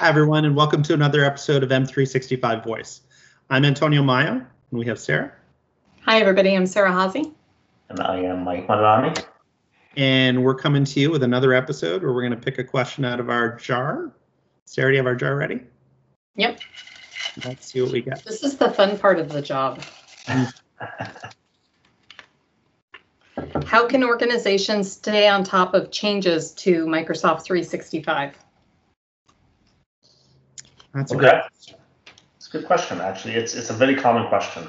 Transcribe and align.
Hi, 0.00 0.08
everyone, 0.08 0.46
and 0.46 0.56
welcome 0.56 0.82
to 0.84 0.94
another 0.94 1.22
episode 1.22 1.62
of 1.62 1.68
M365 1.68 2.64
Voice. 2.64 3.02
I'm 3.50 3.66
Antonio 3.66 4.02
Maio, 4.02 4.30
and 4.30 4.46
we 4.70 4.86
have 4.86 4.98
Sarah. 4.98 5.30
Hi, 6.06 6.18
everybody. 6.20 6.56
I'm 6.56 6.64
Sarah 6.64 6.90
Haase. 6.90 7.30
And 7.90 8.00
I 8.00 8.20
am 8.20 8.42
Mike 8.42 8.66
Maadarani. 8.66 9.22
And 9.98 10.42
we're 10.42 10.54
coming 10.54 10.84
to 10.86 11.00
you 11.00 11.10
with 11.10 11.22
another 11.22 11.52
episode 11.52 12.02
where 12.02 12.14
we're 12.14 12.22
going 12.22 12.32
to 12.32 12.38
pick 12.38 12.56
a 12.56 12.64
question 12.64 13.04
out 13.04 13.20
of 13.20 13.28
our 13.28 13.56
jar. 13.56 14.10
Sarah, 14.64 14.90
do 14.90 14.92
you 14.92 14.96
have 15.00 15.06
our 15.06 15.14
jar 15.14 15.36
ready? 15.36 15.64
Yep. 16.36 16.60
Let's 17.44 17.70
see 17.70 17.82
what 17.82 17.92
we 17.92 18.00
got. 18.00 18.24
This 18.24 18.42
is 18.42 18.56
the 18.56 18.70
fun 18.70 18.98
part 18.98 19.18
of 19.18 19.28
the 19.28 19.42
job. 19.42 19.82
How 23.66 23.86
can 23.86 24.02
organizations 24.02 24.90
stay 24.90 25.28
on 25.28 25.44
top 25.44 25.74
of 25.74 25.90
changes 25.90 26.52
to 26.52 26.86
Microsoft 26.86 27.42
365? 27.42 28.34
That's 30.94 31.12
a 31.12 31.16
Okay. 31.16 31.40
It's 32.36 32.48
a 32.48 32.50
good 32.50 32.66
question, 32.66 33.00
actually. 33.00 33.34
It's 33.34 33.54
it's 33.54 33.70
a 33.70 33.74
very 33.74 33.94
common 33.94 34.28
question 34.28 34.64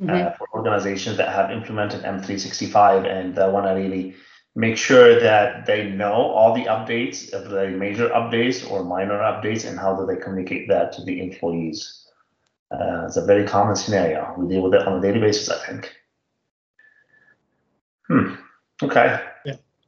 Mhm. 0.00 0.26
uh, 0.26 0.30
for 0.32 0.48
organizations 0.54 1.16
that 1.16 1.28
have 1.28 1.50
implemented 1.50 2.04
M365 2.04 3.06
and 3.06 3.38
uh, 3.38 3.48
want 3.52 3.66
to 3.66 3.72
really 3.72 4.14
make 4.54 4.76
sure 4.76 5.18
that 5.20 5.64
they 5.64 5.88
know 5.88 6.12
all 6.12 6.54
the 6.54 6.64
updates, 6.64 7.32
of 7.32 7.48
the 7.50 7.68
major 7.68 8.08
updates 8.10 8.68
or 8.70 8.84
minor 8.84 9.18
updates, 9.18 9.66
and 9.66 9.78
how 9.78 9.94
do 9.96 10.04
they 10.04 10.16
communicate 10.16 10.68
that 10.68 10.92
to 10.92 11.02
the 11.04 11.20
employees. 11.22 12.06
Uh, 12.70 13.04
it's 13.06 13.16
a 13.16 13.24
very 13.24 13.46
common 13.46 13.76
scenario. 13.76 14.34
We 14.36 14.48
deal 14.48 14.62
with 14.62 14.74
it 14.74 14.86
on 14.86 14.98
a 14.98 15.00
daily 15.00 15.20
basis, 15.20 15.48
I 15.48 15.66
think. 15.66 15.92
Hmm. 18.08 18.34
Okay. 18.82 19.20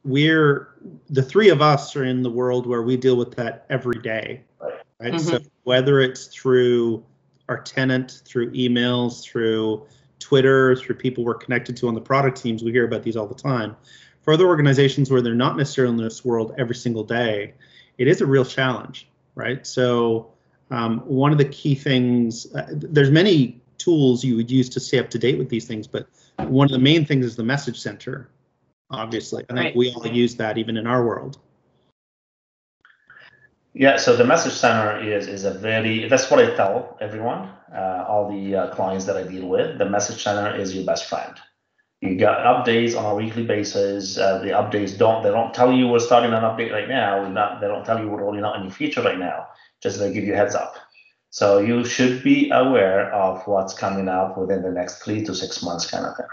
we're 0.03 0.69
the 1.09 1.23
three 1.23 1.49
of 1.49 1.63
us 1.63 1.95
are 1.95 2.03
in 2.03 2.21
the 2.21 2.29
world 2.29 2.67
where 2.67 2.83
we 2.83 2.95
deal 2.95 3.17
with 3.17 3.35
that 3.35 3.65
every 3.71 3.99
day 3.99 4.43
Right. 4.61 4.74
Right 4.99 5.19
so 5.19 5.39
whether 5.63 5.99
it's 5.99 6.27
through 6.27 7.03
our 7.49 7.61
tenant 7.61 8.21
through 8.25 8.51
emails 8.51 9.23
through 9.23 9.85
twitter 10.19 10.75
through 10.75 10.95
people 10.95 11.23
we're 11.23 11.33
connected 11.33 11.75
to 11.75 11.87
on 11.87 11.93
the 11.93 12.01
product 12.01 12.41
teams 12.41 12.63
we 12.63 12.71
hear 12.71 12.85
about 12.85 13.03
these 13.03 13.15
all 13.15 13.27
the 13.27 13.35
time 13.35 13.75
for 14.21 14.33
other 14.33 14.47
organizations 14.47 15.11
where 15.11 15.21
they're 15.21 15.35
not 15.35 15.57
necessarily 15.57 15.93
in 15.93 16.01
this 16.03 16.23
world 16.23 16.53
every 16.57 16.75
single 16.75 17.03
day 17.03 17.53
it 17.97 18.07
is 18.07 18.21
a 18.21 18.25
real 18.25 18.45
challenge 18.45 19.07
right 19.35 19.65
so 19.67 20.31
um, 20.71 20.99
one 21.01 21.31
of 21.31 21.37
the 21.37 21.45
key 21.45 21.75
things 21.75 22.51
uh, 22.55 22.67
there's 22.71 23.11
many 23.11 23.61
tools 23.77 24.23
you 24.23 24.35
would 24.35 24.49
use 24.49 24.67
to 24.69 24.79
stay 24.79 24.97
up 24.97 25.09
to 25.11 25.19
date 25.19 25.37
with 25.37 25.49
these 25.49 25.65
things 25.65 25.85
but 25.85 26.07
one 26.37 26.65
of 26.65 26.71
the 26.71 26.79
main 26.79 27.05
things 27.05 27.25
is 27.25 27.35
the 27.35 27.43
message 27.43 27.79
center 27.79 28.29
obviously. 28.91 29.43
I 29.49 29.53
think 29.53 29.65
Right. 29.65 29.75
we 29.75 29.91
all 29.91 30.07
use 30.07 30.35
that 30.35 30.57
even 30.57 30.77
in 30.77 30.87
our 30.87 31.05
world. 31.05 31.39
Yeah, 33.77 33.97
so 33.97 34.15
the 34.15 34.23
message 34.23 34.53
center 34.53 35.03
is 35.03 35.27
is 35.27 35.43
a 35.43 35.51
very 35.53 36.07
that's 36.07 36.31
what 36.31 36.39
I 36.39 36.55
tell 36.55 36.97
everyone, 37.01 37.49
uh, 37.75 38.05
all 38.07 38.31
the 38.31 38.55
uh, 38.55 38.73
clients 38.73 39.03
that 39.03 39.17
I 39.17 39.23
deal 39.23 39.49
with. 39.49 39.77
The 39.77 39.89
message 39.89 40.23
center 40.23 40.55
is 40.55 40.73
your 40.73 40.85
best 40.85 41.09
friend. 41.09 41.35
You 41.99 42.15
got 42.15 42.39
updates 42.45 42.97
on 42.97 43.03
a 43.03 43.13
weekly 43.13 43.43
basis. 43.43 44.17
Uh, 44.17 44.37
the 44.37 44.51
updates 44.51 44.97
don't 44.97 45.23
they 45.23 45.29
don't 45.29 45.53
tell 45.53 45.73
you 45.73 45.89
we're 45.89 45.99
starting 45.99 46.31
an 46.31 46.43
update 46.43 46.71
right 46.71 46.87
now. 46.87 47.27
Not 47.27 47.59
they 47.59 47.67
don't 47.67 47.83
tell 47.83 47.99
you 47.99 48.07
we're 48.07 48.23
rolling 48.23 48.45
out 48.45 48.55
a 48.55 48.63
new 48.63 48.69
feature 48.69 49.01
right 49.01 49.19
now. 49.19 49.47
Just 49.83 49.99
they 49.99 50.13
give 50.13 50.23
you 50.23 50.35
heads 50.35 50.55
up. 50.55 50.75
So 51.29 51.59
you 51.59 51.83
should 51.83 52.23
be 52.23 52.49
aware 52.51 53.13
of 53.13 53.45
what's 53.45 53.73
coming 53.73 54.07
up 54.07 54.37
within 54.37 54.61
the 54.61 54.71
next 54.71 55.03
three 55.03 55.21
to 55.25 55.35
six 55.35 55.61
months, 55.61 55.91
kind 55.91 56.05
of 56.05 56.15
thing. 56.15 56.27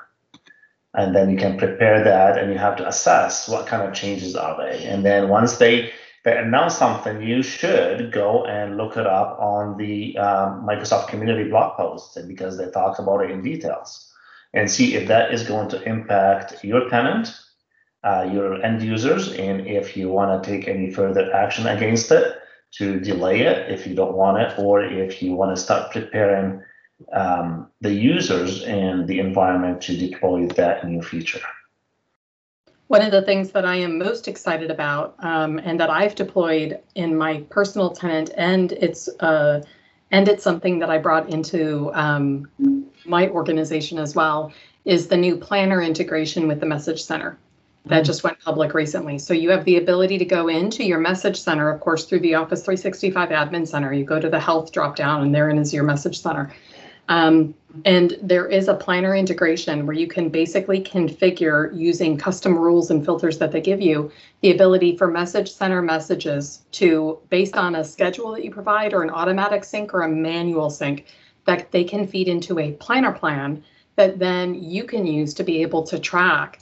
And 0.95 1.13
then 1.13 1.29
you 1.29 1.39
can 1.39 1.59
prepare 1.59 2.05
that, 2.05 2.39
and 2.39 2.53
you 2.53 2.59
have 2.59 2.77
to 2.77 2.87
assess 2.87 3.49
what 3.49 3.67
kind 3.67 3.83
of 3.83 3.95
changes 3.95 4.37
are 4.37 4.57
they. 4.63 4.85
And 4.85 5.05
then 5.05 5.29
once 5.29 5.57
they 5.57 5.91
they 6.25 6.37
announce 6.37 6.77
something, 6.77 7.21
you 7.21 7.43
should 7.43 8.13
go 8.13 8.45
and 8.45 8.77
look 8.77 8.97
it 8.97 9.07
up 9.07 9.39
on 9.41 9.77
the 9.77 10.17
um, 10.19 10.65
Microsoft 10.65 11.09
community 11.09 11.51
blog 11.51 11.77
posts 11.77 12.17
because 12.23 12.57
they 12.57 12.71
talk 12.71 12.99
about 12.99 13.25
it 13.25 13.31
in 13.31 13.43
details 13.43 14.13
and 14.55 14.71
see 14.71 14.95
if 14.95 15.09
that 15.09 15.33
is 15.33 15.43
going 15.43 15.69
to 15.71 15.83
impact 15.83 16.63
your 16.63 16.89
tenant, 16.89 17.35
uh, 18.05 18.29
your 18.31 18.63
end 18.63 18.83
users, 18.83 19.33
and 19.33 19.67
if 19.67 19.97
you 19.97 20.11
want 20.11 20.43
to 20.43 20.51
take 20.51 20.69
any 20.69 20.91
further 20.91 21.33
action 21.33 21.67
against 21.67 22.11
it 22.13 22.37
to 22.73 23.01
delay 23.01 23.41
it 23.41 23.71
if 23.71 23.87
you 23.87 23.95
don't 23.95 24.15
want 24.15 24.39
it, 24.39 24.59
or 24.59 24.83
if 24.83 25.23
you 25.23 25.33
want 25.35 25.55
to 25.55 25.61
start 25.61 25.91
preparing 25.91 26.63
um, 27.13 27.69
the 27.81 27.93
users 27.93 28.63
and 28.65 29.09
the 29.09 29.19
environment 29.19 29.81
to 29.83 29.97
deploy 29.97 30.47
that 30.49 30.87
new 30.87 31.03
feature. 31.03 31.41
One 32.89 33.03
of 33.03 33.11
the 33.11 33.23
things 33.23 33.53
that 33.53 33.65
I 33.65 33.77
am 33.77 33.99
most 33.99 34.29
excited 34.29 34.71
about 34.71 35.15
um, 35.21 35.59
and 35.59 35.81
that 35.81 35.89
I've 35.89 36.15
deployed 36.15 36.79
in 36.95 37.17
my 37.17 37.41
personal 37.49 37.91
tenant 37.91 38.31
and 38.37 38.73
it's 38.73 39.09
uh, 39.21 39.63
and 40.11 40.29
it's 40.29 40.45
something 40.45 40.79
that 40.81 40.91
I 40.91 40.99
brought 40.99 41.31
into 41.31 41.91
um, 41.95 42.49
my 43.07 43.29
organization 43.31 43.99
as 43.99 44.15
well 44.15 44.53
is 44.85 45.09
the 45.09 45.17
new 45.17 45.37
planner 45.37 45.81
integration 45.81 46.49
with 46.49 46.61
the 46.61 46.67
message 46.67 47.03
center 47.03 47.39
that 47.87 48.05
just 48.05 48.23
went 48.23 48.39
public 48.41 48.75
recently. 48.75 49.19
So 49.19 49.35
you 49.35 49.51
have 49.51 49.65
the 49.65 49.77
ability 49.77 50.19
to 50.19 50.25
go 50.25 50.49
into 50.49 50.85
your 50.85 50.99
message 50.99 51.41
center, 51.41 51.69
of 51.71 51.81
course, 51.81 52.05
through 52.05 52.21
the 52.21 52.35
Office 52.35 52.63
365 52.63 53.31
admin 53.31 53.67
center. 53.67 53.93
You 53.93 54.05
go 54.05 54.21
to 54.21 54.29
the 54.29 54.39
health 54.39 54.73
dropdown 54.73 55.23
and 55.23 55.35
therein 55.35 55.59
is 55.59 55.75
your 55.75 55.83
message 55.83 56.21
center. 56.21 56.53
Um, 57.09 57.55
and 57.85 58.17
there 58.23 58.47
is 58.47 58.69
a 58.69 58.75
planner 58.75 59.17
integration 59.17 59.87
where 59.87 59.97
you 59.97 60.07
can 60.07 60.29
basically 60.29 60.83
configure 60.83 61.71
using 61.77 62.17
custom 62.17 62.57
rules 62.57 62.91
and 62.91 63.05
filters 63.05 63.39
that 63.39 63.51
they 63.51 63.61
give 63.61 63.81
you 63.81 64.13
the 64.41 64.53
ability 64.53 64.97
for 64.97 65.09
message 65.09 65.53
center 65.53 65.83
messages 65.83 66.63
to, 66.73 67.19
based 67.29 67.57
on 67.57 67.77
a 67.77 67.85
schedule 67.85 68.33
that 68.33 68.45
you 68.45 68.51
provide 68.51 68.93
or 68.93 69.03
an 69.03 69.11
automatic 69.11 69.65
sync 69.65 69.95
or 69.95 70.03
a 70.03 70.09
manual 70.09 70.71
sync, 70.71 71.07
that 71.45 71.73
they 71.73 71.83
can 71.83 72.07
feed 72.07 72.29
into 72.29 72.59
a 72.59 72.73
planner 72.73 73.13
plan 73.13 73.63
that 73.97 74.19
then 74.19 74.55
you 74.55 74.85
can 74.85 75.07
use 75.07 75.35
to 75.35 75.45
be 75.45 75.63
able 75.63 75.83
to 75.83 75.99
track 75.99 76.61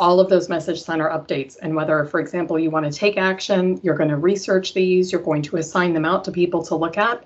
all 0.00 0.20
of 0.20 0.28
those 0.28 0.48
message 0.48 0.80
center 0.80 1.08
updates 1.08 1.56
and 1.60 1.74
whether, 1.74 2.04
for 2.04 2.20
example, 2.20 2.58
you 2.58 2.70
want 2.70 2.86
to 2.86 2.92
take 2.96 3.16
action, 3.16 3.80
you're 3.82 3.96
going 3.96 4.10
to 4.10 4.16
research 4.16 4.74
these, 4.74 5.10
you're 5.10 5.20
going 5.20 5.42
to 5.42 5.56
assign 5.56 5.92
them 5.92 6.04
out 6.04 6.24
to 6.24 6.30
people 6.30 6.62
to 6.62 6.76
look 6.76 6.96
at. 6.96 7.24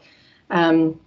Um, 0.51 0.99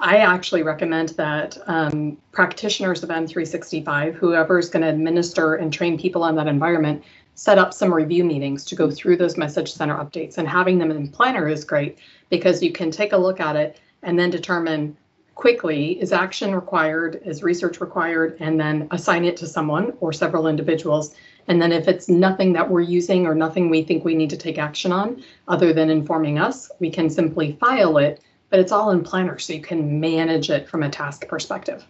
I 0.00 0.16
actually 0.16 0.62
recommend 0.62 1.10
that 1.10 1.58
um, 1.66 2.16
practitioners 2.32 3.02
of 3.02 3.10
M365, 3.10 4.14
whoever 4.14 4.58
is 4.58 4.70
going 4.70 4.82
to 4.82 4.88
administer 4.88 5.56
and 5.56 5.70
train 5.70 5.98
people 5.98 6.22
on 6.22 6.34
that 6.36 6.46
environment, 6.46 7.04
set 7.34 7.58
up 7.58 7.74
some 7.74 7.92
review 7.92 8.24
meetings 8.24 8.64
to 8.66 8.74
go 8.74 8.90
through 8.90 9.18
those 9.18 9.36
message 9.36 9.70
center 9.70 9.94
updates. 9.94 10.38
And 10.38 10.48
having 10.48 10.78
them 10.78 10.90
in 10.90 11.08
Planner 11.08 11.48
is 11.48 11.64
great 11.64 11.98
because 12.30 12.62
you 12.62 12.72
can 12.72 12.90
take 12.90 13.12
a 13.12 13.16
look 13.16 13.40
at 13.40 13.56
it 13.56 13.78
and 14.02 14.18
then 14.18 14.30
determine 14.30 14.96
quickly 15.34 16.00
is 16.00 16.12
action 16.12 16.54
required, 16.54 17.20
is 17.26 17.42
research 17.42 17.80
required, 17.82 18.38
and 18.40 18.58
then 18.58 18.88
assign 18.92 19.26
it 19.26 19.36
to 19.38 19.46
someone 19.46 19.92
or 20.00 20.14
several 20.14 20.46
individuals. 20.46 21.14
And 21.48 21.60
then 21.60 21.72
if 21.72 21.88
it's 21.88 22.08
nothing 22.08 22.54
that 22.54 22.70
we're 22.70 22.80
using 22.80 23.26
or 23.26 23.34
nothing 23.34 23.68
we 23.68 23.82
think 23.82 24.04
we 24.04 24.14
need 24.14 24.30
to 24.30 24.36
take 24.38 24.56
action 24.56 24.92
on, 24.92 25.22
other 25.46 25.74
than 25.74 25.90
informing 25.90 26.38
us, 26.38 26.70
we 26.78 26.90
can 26.90 27.10
simply 27.10 27.52
file 27.60 27.98
it 27.98 28.22
but 28.50 28.60
it's 28.60 28.72
all 28.72 28.90
in 28.90 29.02
Planner, 29.02 29.38
so 29.38 29.52
you 29.52 29.62
can 29.62 30.00
manage 30.00 30.50
it 30.50 30.68
from 30.68 30.82
a 30.82 30.90
task 30.90 31.26
perspective. 31.28 31.86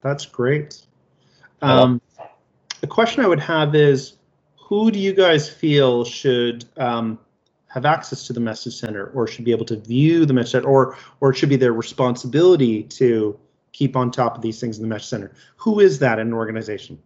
That's 0.00 0.26
great. 0.26 0.82
Um, 1.60 2.00
the 2.80 2.86
question 2.86 3.24
I 3.24 3.28
would 3.28 3.40
have 3.40 3.74
is, 3.74 4.14
who 4.56 4.90
do 4.90 4.98
you 4.98 5.12
guys 5.12 5.48
feel 5.48 6.04
should 6.04 6.64
um, 6.76 7.18
have 7.68 7.84
access 7.84 8.26
to 8.26 8.32
the 8.32 8.40
message 8.40 8.74
center, 8.74 9.06
or 9.14 9.26
should 9.26 9.44
be 9.44 9.50
able 9.52 9.66
to 9.66 9.76
view 9.76 10.24
the 10.24 10.32
message 10.32 10.52
center, 10.52 10.68
or 10.68 10.96
or 11.20 11.30
it 11.30 11.36
should 11.36 11.48
be 11.48 11.56
their 11.56 11.72
responsibility 11.72 12.82
to 12.84 13.38
keep 13.72 13.96
on 13.96 14.10
top 14.10 14.36
of 14.36 14.42
these 14.42 14.60
things 14.60 14.78
in 14.78 14.82
the 14.82 14.88
message 14.88 15.08
center? 15.08 15.32
Who 15.56 15.80
is 15.80 15.98
that 15.98 16.18
in 16.18 16.28
an 16.28 16.34
organization? 16.34 16.98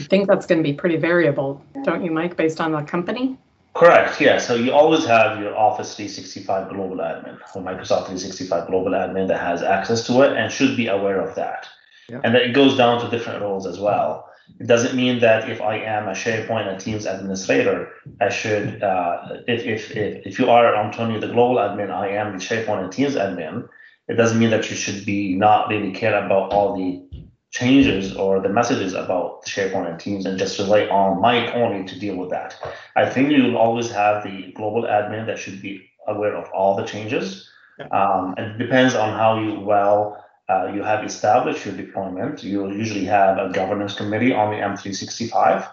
I 0.00 0.04
think 0.04 0.28
that's 0.28 0.46
going 0.46 0.62
to 0.62 0.62
be 0.62 0.74
pretty 0.74 0.96
variable, 0.96 1.62
don't 1.82 2.04
you, 2.04 2.10
Mike, 2.10 2.36
based 2.36 2.60
on 2.60 2.72
the 2.72 2.82
company? 2.82 3.36
Correct. 3.74 4.20
Yeah. 4.20 4.38
So 4.38 4.54
you 4.54 4.72
always 4.72 5.04
have 5.06 5.38
your 5.38 5.56
Office 5.56 5.94
365 5.94 6.70
Global 6.70 6.96
Admin 6.96 7.38
or 7.54 7.62
Microsoft 7.62 8.06
365 8.06 8.66
Global 8.66 8.92
Admin 8.92 9.28
that 9.28 9.40
has 9.40 9.62
access 9.62 10.06
to 10.06 10.22
it 10.22 10.36
and 10.36 10.52
should 10.52 10.76
be 10.76 10.88
aware 10.88 11.20
of 11.20 11.34
that. 11.36 11.68
Yeah. 12.08 12.20
And 12.24 12.34
that 12.34 12.42
it 12.42 12.54
goes 12.54 12.76
down 12.76 13.00
to 13.02 13.10
different 13.10 13.42
roles 13.42 13.66
as 13.66 13.78
well. 13.78 14.28
It 14.58 14.66
doesn't 14.66 14.96
mean 14.96 15.20
that 15.20 15.48
if 15.50 15.60
I 15.60 15.76
am 15.76 16.08
a 16.08 16.12
SharePoint 16.12 16.66
and 16.68 16.80
Teams 16.80 17.04
administrator, 17.04 17.92
I 18.20 18.30
should, 18.30 18.82
uh, 18.82 19.42
if, 19.46 19.64
if, 19.64 19.96
if, 19.96 20.26
if 20.26 20.38
you 20.38 20.48
are 20.50 20.74
Antonio, 20.74 21.20
the 21.20 21.28
global 21.28 21.56
admin, 21.56 21.90
I 21.90 22.08
am 22.08 22.32
the 22.32 22.42
SharePoint 22.42 22.84
and 22.84 22.92
Teams 22.92 23.14
admin, 23.14 23.68
it 24.08 24.14
doesn't 24.14 24.38
mean 24.38 24.50
that 24.50 24.70
you 24.70 24.76
should 24.76 25.04
be 25.04 25.34
not 25.34 25.68
really 25.68 25.92
care 25.92 26.24
about 26.24 26.52
all 26.52 26.74
the 26.74 27.02
changes 27.50 28.14
or 28.14 28.40
the 28.40 28.48
messages 28.48 28.92
about 28.92 29.44
SharePoint 29.46 29.88
and 29.90 29.98
Teams 29.98 30.26
and 30.26 30.38
just 30.38 30.58
rely 30.58 30.86
on 30.88 31.20
Mike 31.20 31.54
only 31.54 31.86
to 31.86 31.98
deal 31.98 32.16
with 32.16 32.30
that. 32.30 32.56
I 32.96 33.08
think 33.08 33.30
you 33.30 33.44
will 33.44 33.56
always 33.56 33.90
have 33.90 34.22
the 34.22 34.52
global 34.52 34.82
admin 34.82 35.26
that 35.26 35.38
should 35.38 35.62
be 35.62 35.88
aware 36.06 36.36
of 36.36 36.50
all 36.50 36.76
the 36.76 36.84
changes. 36.84 37.50
Yeah. 37.78 37.86
Um, 37.86 38.34
and 38.36 38.52
it 38.52 38.58
depends 38.64 38.94
on 38.94 39.16
how 39.18 39.40
you 39.40 39.60
well 39.60 40.24
uh, 40.48 40.72
you 40.74 40.82
have 40.82 41.04
established 41.04 41.66
your 41.66 41.76
deployment. 41.76 42.42
You'll 42.42 42.74
usually 42.74 43.04
have 43.04 43.36
a 43.38 43.50
governance 43.52 43.94
committee 43.94 44.32
on 44.32 44.50
the 44.50 44.56
M365. 44.56 45.68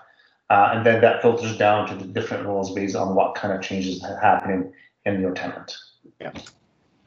Uh, 0.49 0.69
and 0.73 0.85
then 0.85 1.01
that 1.01 1.21
filters 1.21 1.57
down 1.57 1.87
to 1.87 1.95
the 1.95 2.05
different 2.05 2.45
roles 2.45 2.73
based 2.73 2.95
on 2.95 3.15
what 3.15 3.35
kind 3.35 3.53
of 3.53 3.61
changes 3.61 4.03
are 4.03 4.19
happening 4.19 4.71
in 5.05 5.21
your 5.21 5.33
tenant. 5.33 5.75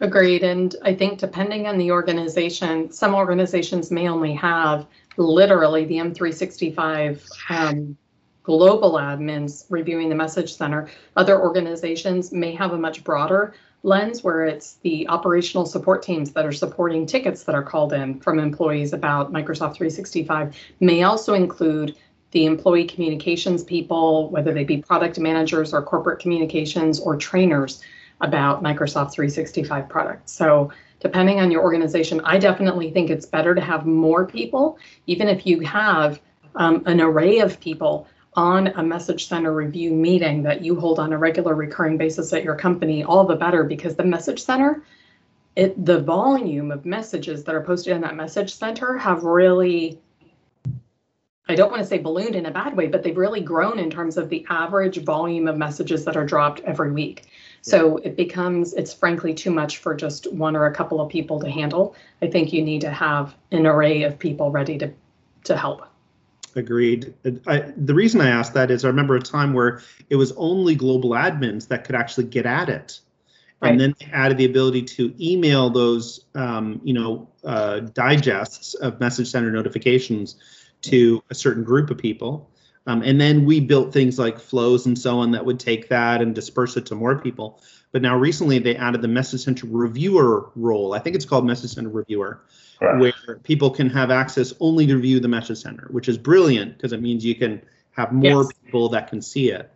Agreed. 0.00 0.44
And 0.44 0.76
I 0.82 0.94
think 0.94 1.18
depending 1.18 1.66
on 1.66 1.76
the 1.76 1.90
organization, 1.90 2.92
some 2.92 3.14
organizations 3.14 3.90
may 3.90 4.08
only 4.08 4.32
have 4.34 4.86
literally 5.16 5.84
the 5.86 5.96
M365 5.96 7.28
um, 7.50 7.96
global 8.44 8.92
admins 8.92 9.64
reviewing 9.68 10.08
the 10.08 10.14
message 10.14 10.54
center. 10.54 10.88
Other 11.16 11.40
organizations 11.40 12.32
may 12.32 12.54
have 12.54 12.72
a 12.72 12.78
much 12.78 13.02
broader 13.02 13.54
lens 13.82 14.24
where 14.24 14.44
it's 14.44 14.74
the 14.76 15.08
operational 15.08 15.66
support 15.66 16.02
teams 16.02 16.32
that 16.32 16.44
are 16.44 16.52
supporting 16.52 17.06
tickets 17.06 17.44
that 17.44 17.54
are 17.54 17.62
called 17.62 17.92
in 17.92 18.18
from 18.20 18.38
employees 18.38 18.92
about 18.92 19.32
Microsoft 19.32 19.74
365 19.74 20.56
may 20.80 21.02
also 21.02 21.34
include 21.34 21.96
the 22.30 22.44
employee 22.44 22.84
communications 22.84 23.64
people, 23.64 24.30
whether 24.30 24.52
they 24.52 24.64
be 24.64 24.78
product 24.78 25.18
managers 25.18 25.72
or 25.72 25.82
corporate 25.82 26.18
communications 26.18 27.00
or 27.00 27.16
trainers 27.16 27.82
about 28.20 28.62
Microsoft 28.62 29.12
365 29.12 29.88
products. 29.88 30.32
So 30.32 30.72
depending 31.00 31.40
on 31.40 31.50
your 31.50 31.62
organization, 31.62 32.20
I 32.24 32.38
definitely 32.38 32.90
think 32.90 33.10
it's 33.10 33.26
better 33.26 33.54
to 33.54 33.60
have 33.60 33.86
more 33.86 34.26
people, 34.26 34.78
even 35.06 35.28
if 35.28 35.46
you 35.46 35.60
have 35.60 36.20
um, 36.56 36.82
an 36.86 37.00
array 37.00 37.38
of 37.38 37.60
people 37.60 38.06
on 38.34 38.68
a 38.68 38.82
message 38.82 39.26
center 39.26 39.52
review 39.52 39.92
meeting 39.92 40.42
that 40.42 40.62
you 40.62 40.78
hold 40.78 40.98
on 40.98 41.12
a 41.12 41.18
regular 41.18 41.54
recurring 41.54 41.96
basis 41.96 42.32
at 42.32 42.44
your 42.44 42.54
company, 42.54 43.02
all 43.02 43.24
the 43.24 43.36
better 43.36 43.64
because 43.64 43.96
the 43.96 44.04
message 44.04 44.40
center, 44.40 44.82
it 45.56 45.84
the 45.84 46.00
volume 46.00 46.70
of 46.70 46.84
messages 46.84 47.42
that 47.44 47.54
are 47.54 47.62
posted 47.62 47.94
in 47.94 48.00
that 48.00 48.14
message 48.14 48.54
center 48.54 48.96
have 48.96 49.24
really 49.24 50.00
I 51.50 51.54
don't 51.54 51.70
want 51.70 51.82
to 51.82 51.88
say 51.88 51.96
ballooned 51.96 52.36
in 52.36 52.44
a 52.44 52.50
bad 52.50 52.76
way, 52.76 52.88
but 52.88 53.02
they've 53.02 53.16
really 53.16 53.40
grown 53.40 53.78
in 53.78 53.88
terms 53.88 54.18
of 54.18 54.28
the 54.28 54.44
average 54.50 55.02
volume 55.02 55.48
of 55.48 55.56
messages 55.56 56.04
that 56.04 56.14
are 56.14 56.26
dropped 56.26 56.60
every 56.60 56.92
week. 56.92 57.26
So 57.62 57.98
it 57.98 58.16
becomes, 58.16 58.72
it's 58.74 58.94
frankly 58.94 59.34
too 59.34 59.50
much 59.50 59.78
for 59.78 59.94
just 59.94 60.32
one 60.32 60.56
or 60.56 60.66
a 60.66 60.74
couple 60.74 61.00
of 61.00 61.08
people 61.10 61.40
to 61.40 61.50
handle. 61.50 61.94
I 62.22 62.28
think 62.28 62.52
you 62.52 62.62
need 62.62 62.80
to 62.82 62.90
have 62.90 63.34
an 63.50 63.66
array 63.66 64.04
of 64.04 64.18
people 64.18 64.50
ready 64.50 64.78
to, 64.78 64.92
to 65.44 65.56
help. 65.56 65.86
Agreed. 66.56 67.14
I, 67.46 67.72
the 67.76 67.94
reason 67.94 68.20
I 68.20 68.28
asked 68.28 68.54
that 68.54 68.70
is 68.70 68.84
I 68.84 68.88
remember 68.88 69.16
a 69.16 69.20
time 69.20 69.52
where 69.52 69.82
it 70.08 70.16
was 70.16 70.32
only 70.32 70.74
global 70.74 71.10
admins 71.10 71.68
that 71.68 71.84
could 71.84 71.94
actually 71.94 72.24
get 72.24 72.46
at 72.46 72.68
it. 72.68 73.00
Right. 73.60 73.72
And 73.72 73.80
then 73.80 73.94
they 73.98 74.06
added 74.12 74.38
the 74.38 74.44
ability 74.44 74.82
to 74.82 75.14
email 75.20 75.68
those, 75.68 76.24
um, 76.34 76.80
you 76.84 76.94
know, 76.94 77.28
uh, 77.44 77.80
digests 77.80 78.74
of 78.74 79.00
message 79.00 79.28
center 79.28 79.50
notifications 79.50 80.36
to 80.82 81.22
a 81.30 81.34
certain 81.34 81.64
group 81.64 81.90
of 81.90 81.98
people. 81.98 82.48
Um, 82.88 83.02
and 83.02 83.20
then 83.20 83.44
we 83.44 83.60
built 83.60 83.92
things 83.92 84.18
like 84.18 84.40
flows 84.40 84.86
and 84.86 84.98
so 84.98 85.18
on 85.18 85.32
that 85.32 85.44
would 85.44 85.60
take 85.60 85.90
that 85.90 86.22
and 86.22 86.34
disperse 86.34 86.74
it 86.78 86.86
to 86.86 86.94
more 86.94 87.18
people. 87.18 87.60
But 87.92 88.00
now 88.00 88.16
recently 88.16 88.58
they 88.58 88.76
added 88.76 89.02
the 89.02 89.08
Message 89.08 89.42
Center 89.42 89.66
reviewer 89.66 90.50
role. 90.56 90.94
I 90.94 90.98
think 90.98 91.14
it's 91.14 91.26
called 91.26 91.44
Message 91.44 91.72
Center 91.72 91.90
Reviewer, 91.90 92.40
right. 92.80 92.98
where 92.98 93.36
people 93.42 93.70
can 93.70 93.90
have 93.90 94.10
access 94.10 94.54
only 94.60 94.86
to 94.86 94.98
view 94.98 95.20
the 95.20 95.28
Message 95.28 95.58
Center, 95.58 95.86
which 95.90 96.08
is 96.08 96.16
brilliant 96.16 96.78
because 96.78 96.94
it 96.94 97.02
means 97.02 97.26
you 97.26 97.34
can 97.34 97.60
have 97.90 98.10
more 98.10 98.44
yes. 98.44 98.52
people 98.64 98.88
that 98.88 99.08
can 99.08 99.20
see 99.20 99.50
it. 99.50 99.70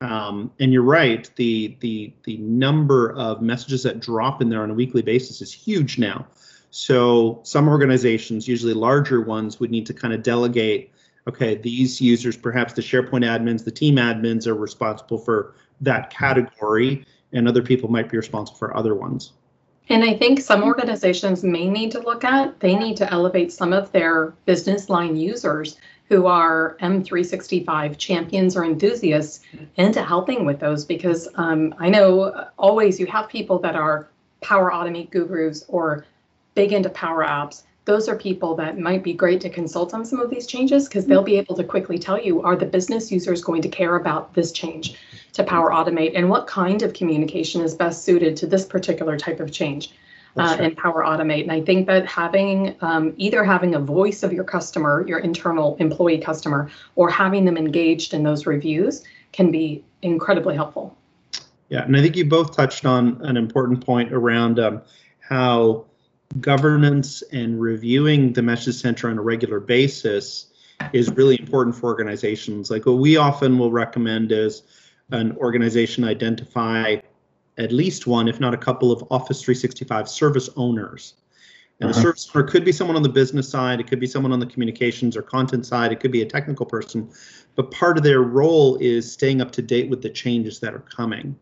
Um, 0.00 0.50
and 0.58 0.72
you're 0.72 0.82
right, 0.82 1.30
the 1.36 1.76
the 1.80 2.12
the 2.24 2.36
number 2.38 3.12
of 3.12 3.40
messages 3.42 3.84
that 3.84 4.00
drop 4.00 4.42
in 4.42 4.50
there 4.50 4.62
on 4.62 4.70
a 4.70 4.74
weekly 4.74 5.02
basis 5.02 5.40
is 5.40 5.52
huge 5.52 5.98
now. 5.98 6.26
So 6.70 7.40
some 7.44 7.68
organizations, 7.68 8.46
usually 8.46 8.74
larger 8.74 9.22
ones, 9.22 9.58
would 9.60 9.70
need 9.70 9.86
to 9.86 9.94
kind 9.94 10.12
of 10.12 10.22
delegate. 10.22 10.92
Okay, 11.28 11.56
these 11.56 12.00
users, 12.00 12.36
perhaps 12.36 12.72
the 12.72 12.82
SharePoint 12.82 13.24
admins, 13.24 13.64
the 13.64 13.70
team 13.70 13.96
admins, 13.96 14.46
are 14.46 14.54
responsible 14.54 15.18
for 15.18 15.54
that 15.80 16.10
category, 16.10 17.04
and 17.32 17.48
other 17.48 17.62
people 17.62 17.90
might 17.90 18.08
be 18.08 18.16
responsible 18.16 18.58
for 18.58 18.76
other 18.76 18.94
ones. 18.94 19.32
And 19.88 20.04
I 20.04 20.14
think 20.14 20.40
some 20.40 20.64
organizations 20.64 21.44
may 21.44 21.68
need 21.68 21.92
to 21.92 22.00
look 22.00 22.24
at, 22.24 22.58
they 22.60 22.74
need 22.74 22.96
to 22.98 23.12
elevate 23.12 23.52
some 23.52 23.72
of 23.72 23.90
their 23.92 24.34
business 24.44 24.88
line 24.88 25.16
users 25.16 25.76
who 26.08 26.26
are 26.26 26.76
M365 26.80 27.96
champions 27.98 28.56
or 28.56 28.64
enthusiasts 28.64 29.40
into 29.76 30.02
helping 30.02 30.44
with 30.44 30.60
those 30.60 30.84
because 30.84 31.28
um, 31.34 31.74
I 31.78 31.88
know 31.88 32.48
always 32.58 33.00
you 33.00 33.06
have 33.06 33.28
people 33.28 33.58
that 33.60 33.74
are 33.74 34.08
Power 34.40 34.70
Automate 34.70 35.10
gurus 35.10 35.64
or 35.68 36.04
big 36.54 36.72
into 36.72 36.88
Power 36.90 37.24
Apps, 37.24 37.64
those 37.86 38.08
are 38.08 38.16
people 38.16 38.54
that 38.56 38.78
might 38.78 39.02
be 39.02 39.12
great 39.12 39.40
to 39.40 39.48
consult 39.48 39.94
on 39.94 40.04
some 40.04 40.20
of 40.20 40.28
these 40.28 40.46
changes 40.46 40.88
because 40.88 41.06
they'll 41.06 41.22
be 41.22 41.38
able 41.38 41.54
to 41.54 41.64
quickly 41.64 41.98
tell 41.98 42.20
you 42.20 42.42
are 42.42 42.56
the 42.56 42.66
business 42.66 43.10
users 43.10 43.42
going 43.42 43.62
to 43.62 43.68
care 43.68 43.96
about 43.96 44.34
this 44.34 44.50
change 44.52 44.98
to 45.32 45.44
Power 45.44 45.70
Automate 45.70 46.12
and 46.14 46.28
what 46.28 46.48
kind 46.48 46.82
of 46.82 46.92
communication 46.92 47.62
is 47.62 47.74
best 47.74 48.04
suited 48.04 48.36
to 48.38 48.46
this 48.46 48.64
particular 48.64 49.16
type 49.16 49.38
of 49.38 49.52
change 49.52 49.92
uh, 50.36 50.56
in 50.60 50.74
Power 50.74 51.04
Automate. 51.04 51.42
And 51.42 51.52
I 51.52 51.60
think 51.60 51.86
that 51.86 52.06
having 52.06 52.74
um, 52.80 53.14
either 53.18 53.44
having 53.44 53.76
a 53.76 53.80
voice 53.80 54.24
of 54.24 54.32
your 54.32 54.44
customer, 54.44 55.04
your 55.06 55.20
internal 55.20 55.76
employee 55.78 56.18
customer, 56.18 56.68
or 56.96 57.08
having 57.08 57.44
them 57.44 57.56
engaged 57.56 58.14
in 58.14 58.24
those 58.24 58.46
reviews 58.46 59.04
can 59.32 59.52
be 59.52 59.84
incredibly 60.02 60.56
helpful. 60.56 60.96
Yeah, 61.68 61.84
and 61.84 61.96
I 61.96 62.02
think 62.02 62.16
you 62.16 62.24
both 62.24 62.56
touched 62.56 62.84
on 62.84 63.20
an 63.22 63.36
important 63.36 63.84
point 63.84 64.12
around 64.12 64.58
um, 64.58 64.82
how 65.20 65.86
governance 66.40 67.22
and 67.32 67.60
reviewing 67.60 68.32
the 68.32 68.42
message 68.42 68.76
center 68.76 69.08
on 69.08 69.18
a 69.18 69.22
regular 69.22 69.60
basis 69.60 70.46
is 70.92 71.10
really 71.12 71.38
important 71.40 71.74
for 71.74 71.86
organizations. 71.86 72.70
Like 72.70 72.86
what 72.86 72.98
we 72.98 73.16
often 73.16 73.58
will 73.58 73.70
recommend 73.70 74.32
is 74.32 74.62
an 75.10 75.36
organization 75.36 76.04
identify 76.04 76.96
at 77.58 77.72
least 77.72 78.06
one, 78.06 78.28
if 78.28 78.40
not 78.40 78.52
a 78.52 78.58
couple 78.58 78.92
of 78.92 79.02
Office 79.10 79.40
365 79.42 80.08
service 80.08 80.50
owners. 80.56 81.14
And 81.80 81.90
uh-huh. 81.90 81.98
the 81.98 82.02
service 82.02 82.30
owner 82.34 82.46
could 82.46 82.64
be 82.64 82.72
someone 82.72 82.96
on 82.96 83.02
the 83.02 83.08
business 83.08 83.48
side, 83.48 83.80
it 83.80 83.86
could 83.86 84.00
be 84.00 84.06
someone 84.06 84.32
on 84.32 84.40
the 84.40 84.46
communications 84.46 85.16
or 85.16 85.22
content 85.22 85.64
side, 85.66 85.92
it 85.92 86.00
could 86.00 86.12
be 86.12 86.22
a 86.22 86.26
technical 86.26 86.66
person, 86.66 87.10
but 87.54 87.70
part 87.70 87.96
of 87.96 88.04
their 88.04 88.20
role 88.20 88.76
is 88.76 89.10
staying 89.10 89.40
up 89.40 89.52
to 89.52 89.62
date 89.62 89.88
with 89.88 90.02
the 90.02 90.10
changes 90.10 90.60
that 90.60 90.74
are 90.74 90.80
coming 90.80 91.36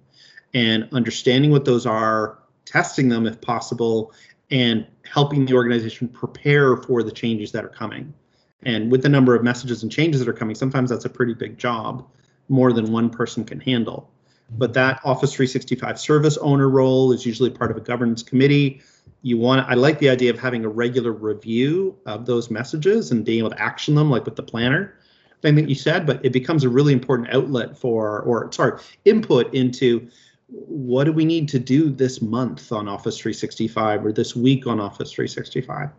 and 0.53 0.89
understanding 0.93 1.51
what 1.51 1.65
those 1.65 1.87
are, 1.87 2.39
testing 2.65 3.09
them 3.09 3.27
if 3.27 3.41
possible, 3.41 4.13
and 4.55 4.87
helping 5.05 5.45
the 5.45 5.53
organization 5.53 6.07
prepare 6.07 6.77
for 6.77 7.03
the 7.03 7.11
changes 7.11 7.51
that 7.51 7.65
are 7.65 7.69
coming. 7.69 8.15
And 8.63 8.91
with 8.91 9.03
the 9.03 9.09
number 9.09 9.35
of 9.35 9.43
messages 9.43 9.83
and 9.83 9.91
changes 9.91 10.21
that 10.21 10.29
are 10.29 10.33
coming, 10.33 10.55
sometimes 10.55 10.91
that's 10.91 11.05
a 11.05 11.11
pretty 11.11 11.35
big 11.35 11.59
job, 11.59 12.07
more 12.49 12.73
than 12.73 12.93
one 12.93 13.11
person 13.11 13.45
can 13.45 13.59
handle. 13.59 14.09
But 14.57 14.73
that 14.75 15.01
Office 15.05 15.33
365 15.33 15.99
service 15.99 16.37
owner 16.37 16.71
role 16.71 17.11
is 17.11 17.27
usually 17.27 17.51
part 17.51 17.73
of 17.73 17.77
a 17.77 17.81
governance 17.81 18.23
committee. 18.23 18.81
You 19.23 19.39
want 19.39 19.69
I 19.69 19.75
like 19.75 19.99
the 19.99 20.09
idea 20.09 20.31
of 20.31 20.39
having 20.39 20.65
a 20.65 20.69
regular 20.69 21.11
review 21.11 21.99
of 22.07 22.25
those 22.25 22.49
messages 22.49 23.11
and 23.11 23.25
being 23.25 23.41
able 23.41 23.51
to 23.51 23.61
action 23.61 23.97
them 23.97 24.09
like 24.09 24.25
with 24.25 24.37
the 24.37 24.43
planner 24.45 24.95
thing 25.43 25.57
that 25.57 25.69
you 25.69 25.75
said, 25.75 26.07
but 26.07 26.25
it 26.25 26.33
becomes 26.33 26.63
a 26.63 26.69
really 26.69 26.93
important 26.93 27.29
outlet 27.35 27.77
for 27.77 28.21
or 28.21 28.53
sorry, 28.53 28.81
input 29.05 29.53
into 29.53 30.09
what 30.49 31.05
do 31.05 31.13
we 31.13 31.25
need 31.25 31.49
to 31.51 31.59
do 31.59 31.91
this 31.91 32.21
month 32.21 32.71
on 32.73 32.89
Office 32.89 33.19
365 33.19 34.05
or 34.05 34.13
this 34.13 34.37
week 34.37 34.67
on 34.67 34.81
Office 34.81 35.13
365? 35.13 35.91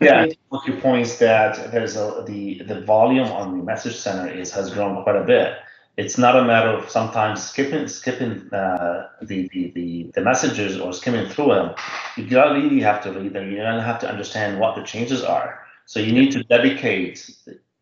Yeah, 0.00 0.26
a 0.52 0.60
few 0.62 0.74
points 0.74 1.18
that 1.18 1.70
there's 1.70 1.96
a 1.96 2.24
the 2.26 2.62
the 2.62 2.80
volume 2.82 3.26
on 3.26 3.58
the 3.58 3.64
message 3.64 3.96
center 3.96 4.30
is 4.30 4.50
has 4.52 4.70
grown 4.72 5.02
quite 5.02 5.16
a 5.16 5.24
bit. 5.24 5.58
It's 5.98 6.16
not 6.16 6.36
a 6.36 6.44
matter 6.44 6.68
of 6.68 6.88
sometimes 6.88 7.42
skipping 7.42 7.86
skipping 7.88 8.48
uh, 8.54 9.08
the, 9.22 9.48
the 9.52 9.72
the 9.72 10.10
the 10.14 10.20
messages 10.22 10.78
or 10.78 10.92
skimming 10.94 11.28
through 11.28 11.48
them. 11.48 11.74
You 12.16 12.24
don't 12.26 12.62
really 12.62 12.80
have 12.80 13.02
to 13.02 13.12
read 13.12 13.34
them. 13.34 13.50
You 13.50 13.58
don't 13.58 13.82
have 13.82 13.98
to 14.00 14.08
understand 14.08 14.60
what 14.60 14.76
the 14.76 14.82
changes 14.82 15.22
are. 15.22 15.60
So 15.84 16.00
you 16.00 16.12
need 16.12 16.32
to 16.32 16.42
dedicate 16.44 17.28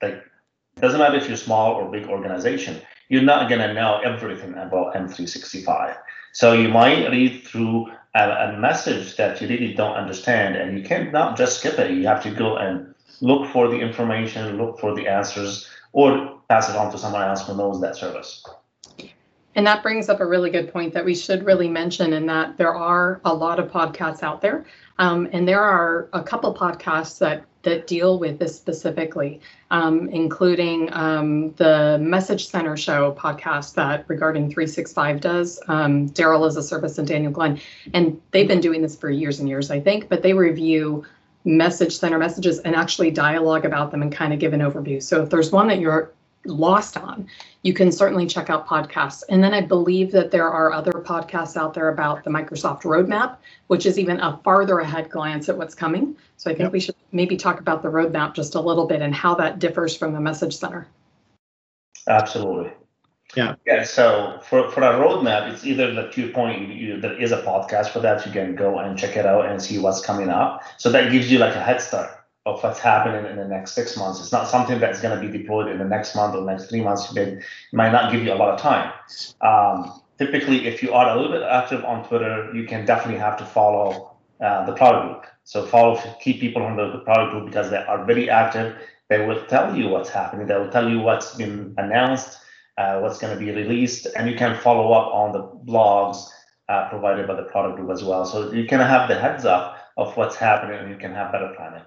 like 0.03 0.25
doesn't 0.81 0.99
matter 0.99 1.17
if 1.17 1.29
you're 1.29 1.37
small 1.37 1.75
or 1.75 1.91
big 1.91 2.07
organization 2.07 2.81
you're 3.09 3.23
not 3.23 3.49
going 3.49 3.61
to 3.61 3.73
know 3.73 4.01
everything 4.05 4.53
about 4.55 4.95
M365. 4.95 5.97
So 6.33 6.53
you 6.53 6.69
might 6.69 7.11
read 7.11 7.45
through 7.45 7.89
a, 8.15 8.31
a, 8.31 8.59
message 8.59 9.17
that 9.17 9.41
you 9.41 9.49
really 9.49 9.75
don't 9.75 9.95
understand, 9.95 10.57
and 10.57 10.79
you 10.79 10.85
can't 10.85 11.13
not 11.13 11.37
just 11.37 11.61
skip 11.61 11.79
it. 11.79 11.93
You 11.93 12.07
have 12.07 12.23
to 12.23 12.31
go 12.31 12.57
and 12.57 12.95
look 13.21 13.51
for 13.53 13.69
the 13.69 13.79
information, 13.79 14.59
look 14.59 14.79
for 14.81 14.95
the 14.95 15.07
answers, 15.07 15.69
or 15.93 16.41
pass 16.49 16.69
it 16.69 16.77
on 16.77 16.91
to 16.93 16.99
someone 16.99 17.23
else 17.23 17.47
who 17.47 17.57
knows 17.57 17.81
that 17.81 17.97
service. 17.97 18.45
And 19.57 19.67
that 19.67 19.83
brings 19.83 20.09
up 20.09 20.21
a 20.21 20.27
really 20.27 20.51
good 20.51 20.73
point 20.73 20.93
that 20.95 21.05
we 21.05 21.15
should 21.15 21.45
really 21.45 21.69
mention, 21.69 22.13
in 22.13 22.27
that 22.27 22.57
there 22.57 22.75
are 22.75 23.21
a 23.25 23.33
lot 23.33 23.61
of 23.61 23.71
podcasts 23.71 24.23
out 24.23 24.41
there, 24.41 24.65
um, 24.99 25.29
and 25.33 25.47
there 25.47 25.63
are 25.63 26.09
a 26.13 26.23
couple 26.23 26.53
podcasts 26.55 27.19
that 27.19 27.45
that 27.65 27.87
deal 27.87 28.19
with 28.19 28.39
this 28.39 28.55
specifically, 28.55 29.41
um, 29.71 30.09
including 30.09 30.93
um, 30.93 31.53
the 31.55 31.99
Message 32.01 32.49
Center 32.49 32.77
Show 32.77 33.13
podcast 33.13 33.75
that 33.75 34.05
Regarding 34.09 34.51
365 34.51 35.21
does. 35.21 35.61
Um, 35.69 36.07
Darrell 36.09 36.45
as 36.45 36.57
a 36.57 36.63
Service 36.63 36.99
and 36.99 37.09
Daniel 37.09 37.33
Glenn, 37.33 37.61
and 37.93 38.21
they've 38.31 38.49
been 38.49 38.61
doing 38.61 38.83
this 38.83 38.97
for 38.97 39.11
years 39.11 39.41
and 39.41 39.49
years, 39.49 39.71
I 39.71 39.81
think, 39.81 40.09
but 40.09 40.23
they 40.23 40.33
review 40.33 41.05
message 41.45 41.99
center 41.99 42.19
messages 42.19 42.59
and 42.61 42.75
actually 42.75 43.11
dialogue 43.11 43.67
about 43.67 43.91
them 43.91 44.01
and 44.03 44.11
kind 44.11 44.33
of 44.33 44.39
give 44.39 44.53
an 44.53 44.61
overview. 44.61 45.03
So 45.03 45.23
if 45.23 45.31
there's 45.31 45.53
one 45.53 45.69
that 45.69 45.79
you're 45.79 46.13
lost 46.45 46.97
on, 46.97 47.29
you 47.63 47.73
can 47.73 47.91
certainly 47.91 48.27
check 48.27 48.51
out 48.51 48.67
podcasts. 48.67 49.23
And 49.29 49.43
then 49.43 49.55
I 49.55 49.61
believe 49.61 50.13
that 50.13 50.31
there 50.31 50.49
are 50.49 50.73
other 50.73 50.93
podcasts 50.93 51.57
out 51.57 51.75
there 51.75 51.89
about 51.89 52.25
the 52.25 52.31
Microsoft 52.31 52.83
roadmap, 52.83 53.37
which 53.69 53.87
is 53.87 53.99
even 53.99 54.21
a 54.21 54.39
farther 54.45 54.79
ahead 54.81 55.11
glance 55.11 55.49
at 55.49 55.57
what's 55.57 55.75
coming. 55.75 56.17
So 56.37 56.51
I 56.51 56.55
think 56.55 56.67
Yep. 56.67 56.73
we 56.73 56.81
should 56.81 56.97
maybe 57.13 57.37
talk 57.37 57.61
about 57.61 57.83
the 57.83 57.89
roadmap 57.89 58.35
just 58.35 58.55
a 58.55 58.61
little 58.61 58.87
bit 58.87 59.03
and 59.03 59.15
how 59.15 59.35
that 59.37 59.59
differs 59.59 59.97
from 59.97 60.13
the 60.13 60.21
message 60.21 60.57
center. 60.57 60.87
Absolutely. 62.09 62.73
Yeah. 63.35 63.57
Yeah. 63.67 63.83
So 63.83 64.39
for 64.43 64.71
for 64.71 64.85
our 64.85 64.95
roadmap, 65.03 65.51
it's 65.53 65.65
either 65.65 65.93
the 65.93 66.09
to 66.11 66.21
your 66.23 66.31
point, 66.31 66.69
you, 66.69 66.75
you, 66.75 67.01
there 67.01 67.21
is 67.21 67.33
a 67.33 67.43
podcast 67.43 67.89
for 67.89 67.99
that. 68.01 68.25
You 68.27 68.33
can 68.33 68.55
go 68.55 68.79
and 68.79 68.97
check 68.99 69.17
it 69.17 69.27
out 69.27 69.47
and 69.47 69.61
see 69.61 69.79
what's 69.79 70.01
coming 70.01 70.29
up. 70.29 70.63
So 70.79 70.93
that 70.93 71.11
gives 71.11 71.33
you 71.33 71.39
like 71.39 71.55
a 71.55 71.61
head 71.61 71.81
start 71.81 72.11
of 72.47 72.63
what's 72.63 72.79
happening 72.79 73.31
in 73.31 73.37
the 73.37 73.49
next 73.49 73.73
six 73.73 73.97
months. 73.97 74.21
It's 74.21 74.33
not 74.33 74.49
something 74.49 74.79
that's 74.79 75.01
going 75.01 75.19
to 75.19 75.27
be 75.27 75.39
deployed 75.39 75.69
in 75.69 75.79
the 75.79 75.85
next 75.85 76.15
month 76.15 76.35
or 76.35 76.45
next 76.45 76.67
three 76.67 76.83
months. 76.83 77.15
It 77.17 77.43
might 77.73 77.91
not 77.91 78.13
give 78.13 78.23
you 78.23 78.33
a 78.33 78.35
lot 78.35 78.51
of 78.51 78.61
time. 78.61 78.93
Um, 79.41 80.03
typically, 80.19 80.67
if 80.67 80.83
you 80.83 80.93
are 80.93 81.09
a 81.09 81.17
little 81.17 81.33
bit 81.33 81.43
active 81.43 81.85
on 81.85 82.07
Twitter, 82.07 82.51
you 82.55 82.67
can 82.67 82.85
definitely 82.85 83.19
have 83.19 83.39
to 83.39 83.47
follow 83.47 84.17
uh, 84.43 84.67
the 84.67 84.75
product 84.75 85.07
group. 85.07 85.27
So 85.45 85.65
follow 85.65 85.99
key 86.21 86.35
people 86.39 86.63
on 86.63 86.77
the, 86.77 86.99
product 86.99 87.33
group 87.33 87.47
because 87.47 87.71
they 87.71 87.79
are 87.79 88.05
very 88.05 88.29
active. 88.29 88.77
They 89.09 89.27
will 89.27 89.45
tell 89.47 89.75
you 89.75 89.89
what's 89.89 90.11
happening. 90.11 90.47
They 90.47 90.57
will 90.57 90.71
tell 90.71 90.89
you 90.89 91.01
what's 91.01 91.35
been 91.35 91.75
announced, 91.79 92.39
uh, 92.77 93.01
what's 93.01 93.19
going 93.19 93.39
to 93.39 93.43
be 93.43 93.53
released, 93.53 94.07
and 94.17 94.29
you 94.29 94.37
can 94.37 94.59
follow 94.61 94.93
up 94.93 95.15
on 95.15 95.33
the 95.33 95.43
blogs 95.71 96.29
uh, 96.69 96.89
provided 96.89 97.27
by 97.27 97.35
the 97.35 97.45
product 97.45 97.77
group 97.77 97.91
as 97.91 98.03
well. 98.05 98.25
So 98.27 98.53
you 98.53 98.67
can 98.67 98.81
have 98.81 99.09
the 99.09 99.19
heads 99.19 99.45
up 99.45 99.79
of 99.97 100.15
what's 100.17 100.37
happening, 100.37 100.79
and 100.79 100.91
you 100.91 100.97
can 100.97 101.15
have 101.15 101.33
better 101.33 101.53
planning. 101.57 101.83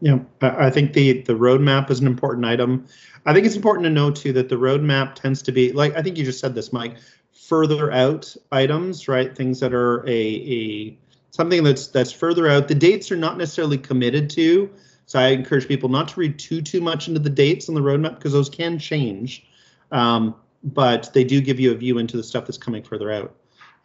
Yeah, 0.00 0.18
I 0.40 0.66
I 0.66 0.70
think 0.70 0.92
the 0.92 1.22
the 1.22 1.34
roadmap 1.34 1.90
is 1.90 2.00
an 2.00 2.06
important 2.06 2.46
item. 2.46 2.86
I 3.26 3.32
think 3.32 3.46
it's 3.46 3.56
important 3.56 3.84
to 3.84 3.90
know 3.90 4.10
too 4.10 4.32
that 4.32 4.48
the 4.48 4.56
roadmap 4.56 5.14
tends 5.14 5.42
to 5.42 5.52
be 5.52 5.72
like 5.72 5.96
I 5.96 6.02
think 6.02 6.16
you 6.16 6.24
just 6.24 6.40
said 6.40 6.54
this, 6.54 6.72
Mike. 6.72 6.96
Further 7.32 7.90
out 7.92 8.34
items, 8.52 9.08
right? 9.08 9.34
Things 9.34 9.60
that 9.60 9.72
are 9.72 10.06
a 10.06 10.10
a 10.10 10.98
something 11.30 11.62
that's 11.62 11.88
that's 11.88 12.12
further 12.12 12.48
out. 12.48 12.68
The 12.68 12.74
dates 12.74 13.10
are 13.10 13.16
not 13.16 13.38
necessarily 13.38 13.78
committed 13.78 14.30
to, 14.30 14.70
so 15.06 15.18
I 15.18 15.28
encourage 15.28 15.66
people 15.66 15.88
not 15.88 16.08
to 16.08 16.20
read 16.20 16.38
too 16.38 16.62
too 16.62 16.80
much 16.80 17.08
into 17.08 17.20
the 17.20 17.30
dates 17.30 17.68
on 17.68 17.74
the 17.74 17.80
roadmap 17.80 18.16
because 18.16 18.32
those 18.32 18.50
can 18.50 18.78
change. 18.78 19.46
Um, 19.90 20.34
but 20.62 21.12
they 21.14 21.24
do 21.24 21.40
give 21.40 21.58
you 21.58 21.72
a 21.72 21.74
view 21.74 21.98
into 21.98 22.16
the 22.16 22.22
stuff 22.22 22.46
that's 22.46 22.58
coming 22.58 22.82
further 22.82 23.10
out. 23.10 23.34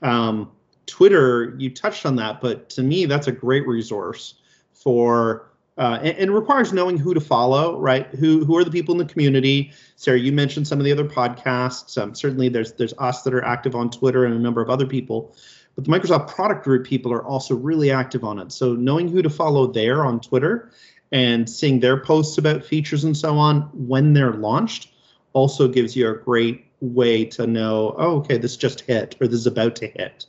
Um, 0.02 0.52
Twitter, 0.86 1.56
you 1.58 1.70
touched 1.70 2.06
on 2.06 2.16
that, 2.18 2.42
but 2.42 2.70
to 2.72 2.84
me, 2.84 3.06
that's 3.06 3.28
a 3.28 3.32
great 3.32 3.66
resource 3.68 4.36
for 4.84 5.50
uh, 5.78 5.98
and, 6.04 6.18
and, 6.18 6.36
requires 6.36 6.72
knowing 6.72 7.00
who 7.00 7.16
to 7.16 7.20
follow, 7.20 7.80
right? 7.80 8.06
Who 8.16 8.46
who 8.46 8.56
are 8.58 8.64
the 8.64 8.70
people 8.70 8.94
in 8.94 9.00
the 9.00 9.12
community? 9.12 9.72
Sarah, 9.96 10.20
you 10.20 10.32
mentioned 10.32 10.68
some 10.68 10.78
of 10.78 10.86
the 10.86 10.92
other 10.92 11.06
podcasts. 11.06 12.00
Um, 12.00 12.14
certainly, 12.14 12.48
there's 12.48 12.74
there's 12.74 12.94
us 13.00 13.24
that 13.24 13.34
are 13.34 13.44
active 13.44 13.76
on 13.76 13.90
Twitter 13.90 14.26
and 14.26 14.36
a 14.36 14.40
number 14.40 14.62
of 14.62 14.70
other 14.70 14.86
people. 14.86 15.36
But 15.76 15.86
the 15.86 15.92
Microsoft 15.92 16.28
Product 16.28 16.64
Group 16.64 16.86
people 16.86 17.12
are 17.12 17.26
also 17.26 17.56
really 17.56 17.92
active 17.92 18.24
on 18.24 18.38
it. 18.38 18.52
So 18.52 18.74
knowing 18.74 19.08
who 19.08 19.22
to 19.24 19.30
follow 19.30 19.66
there 19.66 20.06
on 20.06 20.20
Twitter 20.20 20.72
and 21.12 21.50
seeing 21.50 21.80
their 21.80 21.98
posts 21.98 22.38
about 22.38 22.64
features 22.64 23.04
and 23.04 23.18
so 23.18 23.38
on 23.38 23.62
when 23.74 24.14
they're 24.14 24.34
launched 24.34 24.90
also 25.34 25.68
gives 25.68 25.96
you 25.96 26.10
a 26.10 26.16
great 26.16 26.66
way 26.80 27.26
to 27.26 27.48
know, 27.48 27.96
oh, 27.98 28.18
okay, 28.18 28.38
this 28.38 28.56
just 28.56 28.82
hit 28.82 29.16
or 29.20 29.28
this 29.28 29.40
is 29.40 29.48
about 29.48 29.76
to 29.78 29.88
hit. 29.88 30.28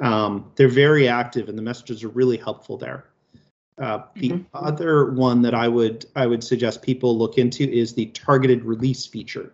Um, 0.00 0.50
they're 0.56 0.68
very 0.68 1.06
active 1.06 1.48
and 1.48 1.56
the 1.56 1.62
messages 1.62 2.02
are 2.02 2.08
really 2.08 2.36
helpful 2.36 2.76
there. 2.76 3.04
Uh, 3.78 4.02
the 4.14 4.30
Mhm. 4.30 4.44
other 4.54 5.12
one 5.12 5.42
that 5.42 5.54
I 5.54 5.66
would 5.66 6.06
I 6.14 6.26
would 6.26 6.44
suggest 6.44 6.82
people 6.82 7.16
look 7.16 7.38
into 7.38 7.64
is 7.64 7.94
the 7.94 8.06
targeted 8.06 8.64
release 8.64 9.06
feature. 9.06 9.52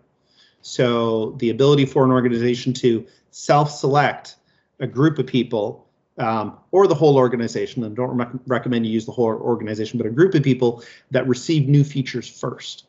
So 0.61 1.35
the 1.39 1.49
ability 1.49 1.85
for 1.85 2.03
an 2.03 2.11
organization 2.11 2.73
to 2.73 3.05
self-select 3.31 4.35
a 4.79 4.87
group 4.87 5.19
of 5.19 5.25
people 5.25 5.85
um, 6.17 6.57
or 6.71 6.85
the 6.85 6.95
whole 6.95 7.15
organization, 7.15 7.83
and 7.85 7.95
don't 7.95 8.09
rec- 8.09 8.33
recommend 8.45 8.85
you 8.85 8.91
use 8.91 9.05
the 9.05 9.11
whole 9.11 9.27
organization, 9.27 9.97
but 9.97 10.05
a 10.05 10.09
group 10.09 10.35
of 10.35 10.43
people 10.43 10.83
that 11.11 11.25
receive 11.27 11.69
new 11.69 11.83
features 11.83 12.27
first. 12.27 12.87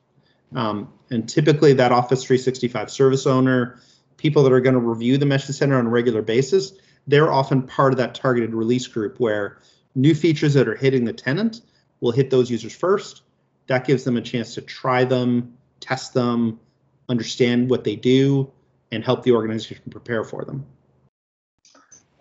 Um, 0.57 0.89
and 1.11 1.29
typically, 1.29 1.73
that 1.75 1.93
Office 1.93 2.25
365 2.25 2.91
service 2.91 3.29
owner, 3.29 3.79
people 4.17 4.43
that 4.43 4.53
are 4.53 4.61
going 4.61 4.75
to 4.75 4.81
review 4.81 5.17
the 5.17 5.27
Message 5.27 5.55
Center 5.55 5.79
on 5.79 5.87
a 5.87 5.91
regular 5.91 6.23
basis, 6.23 6.73
they're 7.07 7.33
often 7.33 7.63
part 7.63 7.93
of 7.93 7.99
that 7.99 8.17
targeted 8.17 8.53
release 8.53 8.89
group 8.89 9.21
where 9.21 9.59
new 10.01 10.15
features 10.15 10.55
that 10.55 10.67
are 10.67 10.75
hitting 10.75 11.05
the 11.05 11.13
tenant 11.13 11.61
will 12.01 12.13
hit 12.13 12.31
those 12.31 12.51
users 12.51 12.75
first. 12.75 13.23
That 13.67 13.87
gives 13.87 14.05
them 14.05 14.17
a 14.17 14.23
chance 14.23 14.55
to 14.55 14.63
try 14.63 15.05
them, 15.05 15.57
test 15.81 16.15
them, 16.15 16.59
understand 17.09 17.71
what 17.71 17.85
they 17.85 17.97
do, 17.97 18.51
and 18.91 19.05
help 19.05 19.23
the 19.23 19.33
organization 19.33 19.83
prepare 19.91 20.25
for 20.25 20.45
them. 20.45 20.67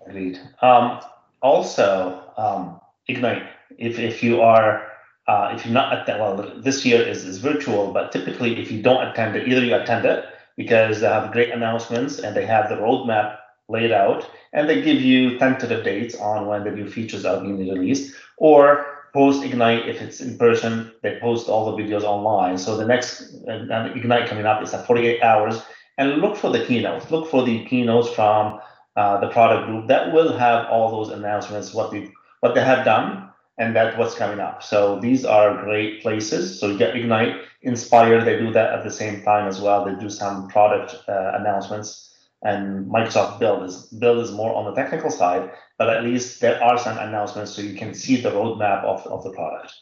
Agreed. 0.06 0.40
Um, 0.62 1.00
also, 1.42 2.24
um, 2.38 2.80
Ignite, 3.08 3.44
if, 3.78 3.98
if 3.98 4.22
you 4.22 4.42
are, 4.42 4.88
uh, 5.28 5.54
if 5.56 5.66
you're 5.66 5.74
not 5.74 5.94
at 5.94 6.06
that, 6.08 6.20
well, 6.20 6.36
this 6.58 6.86
year 6.86 7.02
is, 7.02 7.24
is 7.24 7.38
virtual, 7.38 7.92
but 7.92 8.12
typically 8.12 8.60
if 8.60 8.72
you 8.72 8.82
don't 8.82 9.08
attend 9.08 9.36
it, 9.36 9.48
either 9.48 9.64
you 9.64 9.76
attend 9.76 10.06
it 10.06 10.26
because 10.58 11.00
they 11.00 11.08
have 11.08 11.32
great 11.32 11.52
announcements 11.52 12.20
and 12.20 12.36
they 12.36 12.46
have 12.46 12.68
the 12.70 12.76
roadmap 12.76 13.38
laid 13.70 13.92
out 13.92 14.30
and 14.54 14.68
they 14.68 14.82
give 14.82 15.02
you 15.02 15.38
tentative 15.38 15.84
dates 15.84 16.16
on 16.16 16.48
when 16.48 16.64
the 16.64 16.72
new 16.72 16.90
features 16.90 17.24
are 17.26 17.40
being 17.40 17.58
released 17.58 18.16
or 18.38 18.86
post 19.14 19.44
Ignite 19.44 19.88
if 19.88 20.02
it's 20.02 20.22
in 20.22 20.38
person, 20.38 20.92
they 21.02 21.20
post 21.20 21.50
all 21.50 21.76
the 21.76 21.82
videos 21.82 22.04
online. 22.04 22.58
So 22.58 22.78
the 22.78 22.86
next 22.86 23.36
uh, 23.48 23.92
Ignite 23.96 24.30
coming 24.30 24.46
up 24.46 24.62
is 24.62 24.74
at 24.74 24.86
48 24.86 25.22
hours 25.24 25.62
and 25.98 26.22
look 26.22 26.36
for 26.36 26.52
the 26.52 26.66
keynotes, 26.66 27.10
look 27.12 27.30
for 27.30 27.44
the 27.44 27.66
keynotes 27.66 28.10
from 28.10 28.60
uh, 28.96 29.20
the 29.20 29.30
product 29.30 29.68
group 29.68 29.88
that 29.88 30.14
will 30.14 30.38
have 30.38 30.68
all 30.68 30.92
those 30.92 31.10
announcements, 31.10 31.74
what 31.74 31.92
they 31.92 32.12
what 32.42 32.56
they 32.56 32.62
have 32.62 32.86
done, 32.86 33.30
and 33.58 33.76
that 33.76 33.98
what's 33.98 34.16
coming 34.16 34.40
up. 34.40 34.64
So 34.64 35.00
these 35.00 35.26
are 35.26 35.64
great 35.64 36.02
places. 36.02 36.60
So 36.60 36.68
you 36.68 36.78
get 36.78 36.96
Ignite, 36.96 37.36
Inspire, 37.62 38.24
they 38.24 38.38
do 38.38 38.52
that 38.54 38.74
at 38.74 38.84
the 38.84 38.92
same 38.92 39.22
time 39.24 39.48
as 39.48 39.60
well. 39.60 39.84
They 39.84 39.96
do 40.00 40.10
some 40.10 40.48
product 40.48 40.96
uh, 41.10 41.34
announcements, 41.36 42.09
and 42.44 42.86
Microsoft 42.88 43.40
Build 43.40 43.64
is 43.64 43.88
Build 43.88 44.20
is 44.20 44.32
more 44.32 44.56
on 44.56 44.66
the 44.66 44.74
technical 44.74 45.12
side, 45.12 45.52
but 45.78 45.90
at 45.90 46.04
least 46.04 46.40
there 46.40 46.64
are 46.64 46.78
some 46.78 46.98
announcements 46.98 47.52
so 47.52 47.62
you 47.62 47.78
can 47.78 47.94
see 47.94 48.22
the 48.22 48.30
roadmap 48.32 48.84
of, 48.84 49.06
of 49.08 49.24
the 49.24 49.32
product. 49.32 49.74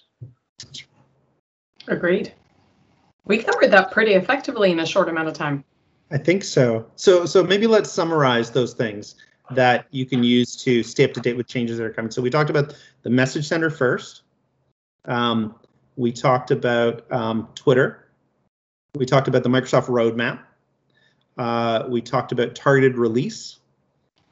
Agreed. 1.88 2.34
We 3.26 3.44
covered 3.44 3.72
that 3.72 3.92
pretty 3.92 4.14
effectively 4.14 4.72
in 4.72 4.80
a 4.80 4.86
short 4.86 5.10
amount 5.10 5.28
of 5.28 5.34
time. 5.34 5.64
I 6.12 6.18
think 6.18 6.44
so. 6.44 6.86
So 6.96 7.26
so 7.26 7.44
maybe 7.44 7.68
let's 7.68 7.92
summarize 7.92 8.52
those 8.52 8.74
things 8.74 9.16
that 9.52 9.86
you 9.92 10.06
can 10.06 10.24
use 10.24 10.56
to 10.58 10.84
stay 10.84 11.06
up 11.06 11.14
to 11.14 11.22
date 11.22 11.38
with 11.38 11.48
changes 11.48 11.78
that 11.78 11.86
are 11.86 11.94
coming. 11.94 12.12
So 12.12 12.22
we 12.22 12.30
talked 12.30 12.50
about 12.50 12.76
the 13.04 13.10
message 13.10 13.48
center 13.48 13.70
first. 13.70 14.24
Um, 15.06 15.56
we 15.96 16.12
talked 16.12 16.52
about 16.52 17.10
um, 17.12 17.48
Twitter. 17.56 18.10
We 18.96 19.06
talked 19.06 19.28
about 19.28 19.44
the 19.44 19.50
Microsoft 19.50 19.88
roadmap. 19.88 20.40
Uh, 21.38 21.84
we 21.88 22.02
talked 22.02 22.32
about 22.32 22.56
targeted 22.56 22.98
release. 22.98 23.60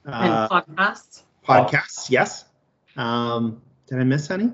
And 0.05 0.31
Uh, 0.31 0.50
podcasts. 0.50 1.24
podcasts, 1.47 2.09
yes. 2.09 2.45
Um, 2.97 3.62
did 3.88 4.00
I 4.00 4.03
miss 4.03 4.31
any? 4.31 4.51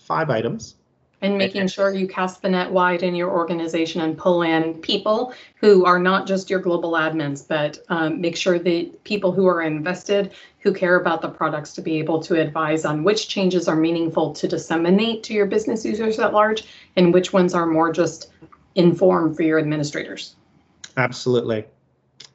Five 0.00 0.30
items. 0.30 0.76
And 1.20 1.36
making 1.36 1.66
sure 1.66 1.92
you 1.92 2.06
cast 2.06 2.42
the 2.42 2.48
net 2.48 2.70
wide 2.70 3.02
in 3.02 3.14
your 3.14 3.30
organization 3.30 4.02
and 4.02 4.16
pull 4.16 4.42
in 4.42 4.74
people 4.74 5.34
who 5.56 5.84
are 5.84 5.98
not 5.98 6.28
just 6.28 6.48
your 6.48 6.60
global 6.60 6.92
admins, 6.92 7.46
but 7.46 7.78
um, 7.88 8.20
make 8.20 8.36
sure 8.36 8.56
the 8.58 8.92
people 9.02 9.32
who 9.32 9.46
are 9.46 9.62
invested, 9.62 10.32
who 10.60 10.72
care 10.72 10.94
about 11.00 11.20
the 11.20 11.28
products 11.28 11.72
to 11.72 11.82
be 11.82 11.98
able 11.98 12.22
to 12.22 12.40
advise 12.40 12.84
on 12.84 13.02
which 13.02 13.28
changes 13.28 13.66
are 13.66 13.74
meaningful 13.74 14.32
to 14.34 14.46
disseminate 14.46 15.24
to 15.24 15.34
your 15.34 15.46
business 15.46 15.84
users 15.84 16.20
at 16.20 16.32
large 16.32 16.64
and 16.94 17.12
which 17.12 17.32
ones 17.32 17.52
are 17.52 17.66
more 17.66 17.92
just 17.92 18.30
informed 18.76 19.36
for 19.36 19.42
your 19.42 19.58
administrators. 19.58 20.36
Absolutely. 20.96 21.64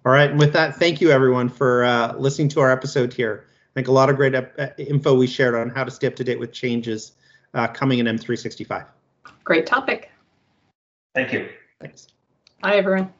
All 0.05 0.11
right. 0.11 0.29
And 0.29 0.39
with 0.39 0.53
that, 0.53 0.75
thank 0.75 1.01
you 1.01 1.11
everyone 1.11 1.49
for 1.49 1.83
uh, 1.83 2.15
listening 2.17 2.49
to 2.49 2.59
our 2.59 2.71
episode 2.71 3.13
here. 3.13 3.45
I 3.47 3.73
think 3.73 3.87
a 3.87 3.91
lot 3.91 4.09
of 4.09 4.17
great 4.17 4.35
ep- 4.35 4.59
uh, 4.59 4.67
info 4.77 5.15
we 5.15 5.27
shared 5.27 5.55
on 5.55 5.69
how 5.69 5.83
to 5.83 5.91
stay 5.91 6.07
up 6.07 6.15
to 6.17 6.23
date 6.23 6.39
with 6.39 6.51
changes 6.51 7.13
uh, 7.53 7.67
coming 7.67 7.99
in 7.99 8.05
M365. 8.05 8.85
Great 9.43 9.65
topic. 9.65 10.11
Thank 11.15 11.33
you. 11.33 11.49
Thanks. 11.79 12.07
Hi, 12.63 12.75
everyone. 12.75 13.13